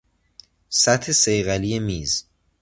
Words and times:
سطح 0.69 1.11
صیقلی 1.11 1.79
میز 1.79 2.25